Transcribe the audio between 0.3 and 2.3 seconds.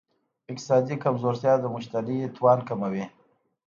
اقتصادي کمزورتیا د مشتري